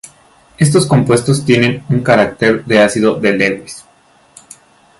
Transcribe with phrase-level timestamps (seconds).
[0.57, 3.85] Estos compuestos tienen un carácter de ácido de Lewis.